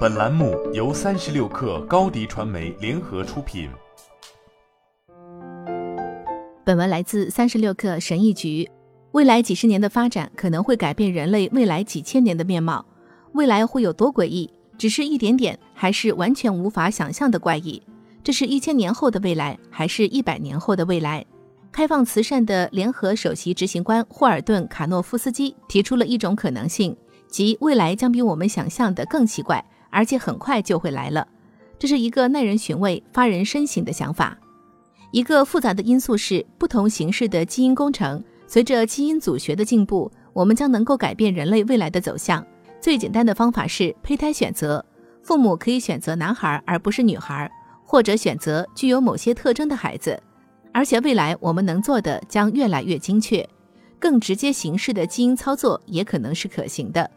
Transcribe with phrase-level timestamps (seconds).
[0.00, 3.70] 本栏目由三十六氪高低传媒联合出品。
[6.64, 8.68] 本文来自三十六氪神译局。
[9.12, 12.84] 未来几十年的发展可能会改变人类未来几千年的面貌。
[13.32, 14.50] 未来会有多诡异？
[14.76, 17.82] 只是一点点，还是完全无法想象的怪异？
[18.22, 21.24] 这是一千年后的未来，还是一百年后的未来？
[21.72, 26.96] 开放慈善的联合首席执行官霍尔顿·卡诺夫斯基提出了一种可能性，
[27.30, 31.26] 即未来将比我们想象的更奇怪，而且很快就会来了。
[31.78, 34.36] 这是一个耐人寻味、发人深省的想法。
[35.12, 42.44] 一个复杂的因素是，不同形式的基因工程，随着基因组学的进步，我们将能够改变人类未来的走向。
[42.80, 44.84] 最简单的方法是胚胎选择，
[45.22, 47.50] 父母可以选择男孩而不是女孩，
[47.84, 50.20] 或者选择具有某些特征的孩子。
[50.72, 53.48] 而且未来我们能做的将越来越精确，
[53.98, 57.10] 更直接形式的基因操作也可能是可行的。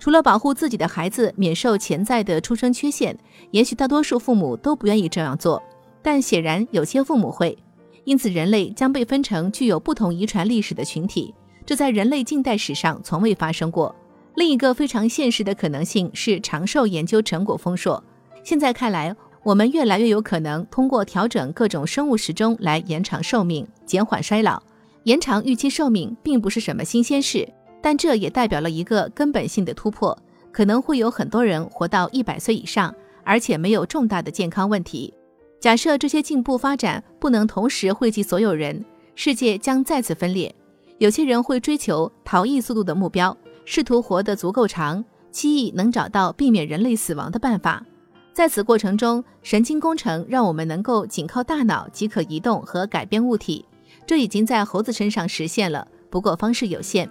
[0.00, 3.16] 除了保护自己的孩子免受潜在的出生缺陷，
[3.52, 5.62] 也许大多数父母都不愿意这样做，
[6.02, 7.56] 但显然有些父母会。
[8.04, 11.32] 因此，人类将被分成具有不同遗传历史的群体，
[11.64, 13.94] 这在人类近代史上从未发生过。
[14.34, 18.02] 另一个非常现实的可能性是长寿研究成果丰硕。
[18.42, 19.14] 现在看来。
[19.42, 24.62] 我们越来越有可能通过调整各种生物时钟来延长寿命、减缓衰老。
[25.04, 27.48] 延长预期寿命并不是什么新鲜事，
[27.80, 30.16] 但这也代表了一个根本性的突破。
[30.52, 35.14] 可能会有很多人活到一百岁以上，而且没有重大的健康问题。
[35.60, 40.52] 假设这些进步发展不能同时惠及所有人，世界将再次分裂。
[40.98, 47.84] 有些人会追求逃逸速度的目标，试图活得足够长，期冀能找到避免人类死亡的办法。
[48.32, 53.64] 在此过程中，神经工程让我们能够仅靠大脑即可移动和改变物体，
[54.04, 57.08] 这已经在猴子身上实现了，不过方式有限。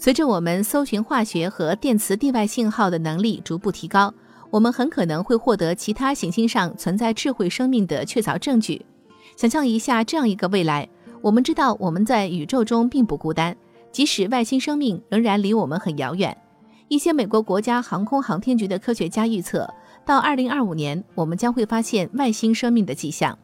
[0.00, 4.14] 随着我们搜寻化学和电磁地外信号的能力逐步提高，
[4.48, 8.86] 我们很可能会获得其他行星上存在智慧生命的确凿证据。
[9.34, 10.88] 想象一下这样一个未来：
[11.20, 13.56] 我们知道我们在宇宙中并不孤单，
[13.90, 16.34] 即使外星生命仍然离我们很遥远。
[16.86, 19.68] 一些美国国家航空航天局的科学家预测。
[20.06, 23.36] 到二零二五年，我们将会发现外星生命的迹象。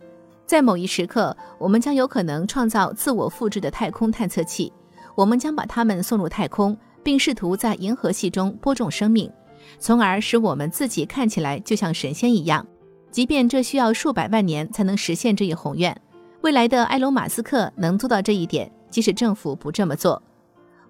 [0.47, 4.73] 在某一时刻，我们将有可能创造自我复制的太空探测器。
[5.15, 9.31] 我们将把它们送入太空，并试图在银河系中播种生命，
[9.79, 12.67] 从而使我们自己看起来就像神仙一样。
[13.11, 15.97] 即便这需要数百万年才能实现这一宏愿，
[16.41, 20.21] 未来的埃隆·马斯克能做到这一点，即使政府不这么做。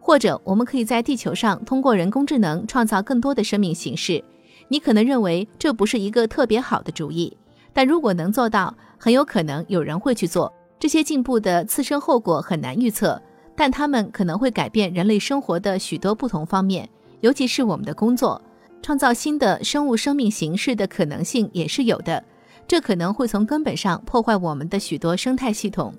[0.01, 4.23] 或者，我们可以在地球上通过人工智能创造更多的生命形式。
[4.69, 7.37] 你可能认为这不是一个特别好的主意，
[7.73, 10.53] 但如果能做到，很有可能有人会去做。
[10.79, 13.21] 这些进步的次生后果很难预测，
[13.57, 16.89] 但它们可能会改变人类生活的许多不同方面，
[17.21, 18.41] 尤其是我们的工作。
[18.83, 22.23] 创造新的生物生命形式的可能性也是有的，
[22.69, 25.95] 这可能会从根本上破坏我们的许多生态系统。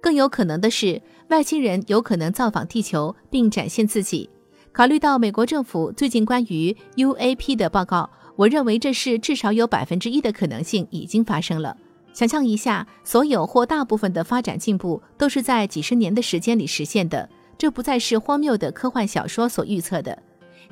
[0.00, 4.30] 更有可能的是，外星人有可能造访地球并展现自己。
[4.72, 11.76] 考虑到美国政府最近关于 UAP 的报告，我认为这是至少有百分之一的可能性已经发生了。
[12.12, 20.22] 想象一下，所有或大部分的发展进步都是在几十年的时间里实现的，这不再是荒谬的科幻小说所预测的。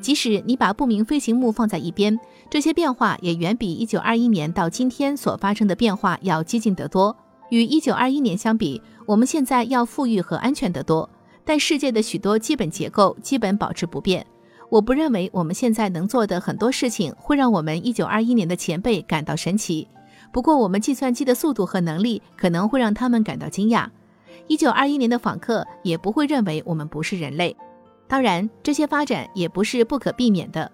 [0.00, 2.18] 即使你把不明飞行物放在一边，
[2.50, 7.16] 这些变化也远比1921年到今天所发生的变化要激进得多。
[7.50, 11.08] 与1921年相比，我们现在要富裕和安全得多。
[11.44, 14.26] 但世界的许多基本结构基本保持不变。
[14.70, 19.88] 我不认为我们现在能做的很多事情会让我们1921年的前辈感到神奇。
[20.32, 23.86] 不过，我们计算机的速度和能力可能会让他们感到惊讶。
[24.48, 27.56] 1921年的访客也不会认为我们不是人类。
[28.06, 30.70] 当然，这些发展也不是不可避免的。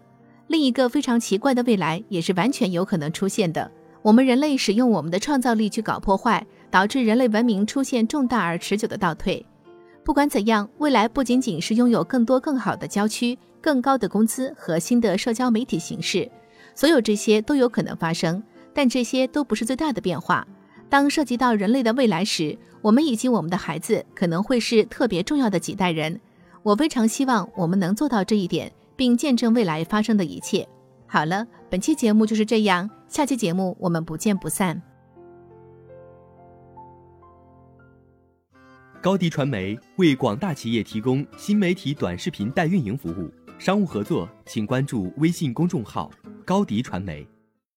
[0.47, 3.70] 另一个非常奇怪的未来也是完全有可能出现的。
[4.03, 9.44] 我们人类使用我们的创造力去搞破坏，导致人类文明出现重大而持久的倒退。
[10.04, 16.31] 不管怎样，未来不仅仅是拥有更多更好的郊区、更高的工资和新的社交媒体形式，
[16.75, 18.43] 所有这些都有可能发生，
[18.75, 20.47] 但这些都不是最大的变化。
[20.91, 26.21] 当涉及到人类的未来时，我们以及我们的孩子可能会是特别重要的几代人。
[26.62, 30.69] 我非常希望我们能做到这一点，并见证未来发生的一切。
[31.06, 34.81] 好了，本期节目就是这样，下期节目我们不见不散。
[39.00, 46.11] 高迪传媒为广大企业提供新媒体短视频代运营服务，商务合作请关注微信公众号
[46.47, 47.26] “高迪传媒”。